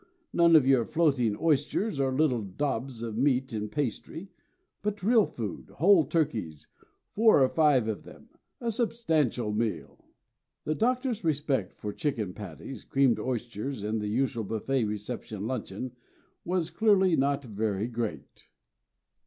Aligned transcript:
None 0.33 0.55
of 0.55 0.65
your 0.65 0.83
floating 0.83 1.37
oysters, 1.39 1.99
or 1.99 2.11
little 2.11 2.41
daubs 2.41 3.03
of 3.03 3.15
meat 3.15 3.53
in 3.53 3.69
pastry, 3.69 4.31
but 4.81 5.03
real 5.03 5.27
food, 5.27 5.69
whole 5.75 6.05
turkeys, 6.07 6.65
four 7.13 7.43
or 7.43 7.49
five 7.49 7.87
of 7.87 8.01
them 8.01 8.29
a 8.59 8.71
substantial 8.71 9.53
meal." 9.53 10.03
The 10.63 10.73
Doctor's 10.73 11.23
respect 11.23 11.75
for 11.79 11.93
chicken 11.93 12.33
patties, 12.33 12.83
creamed 12.83 13.19
oysters, 13.19 13.83
and 13.83 14.01
the 14.01 14.07
usual 14.09 14.43
buffet 14.43 14.85
reception 14.85 15.45
luncheon, 15.45 15.91
was 16.43 16.71
clearly 16.71 17.15
not 17.15 17.45
very 17.45 17.85
great. 17.87 18.47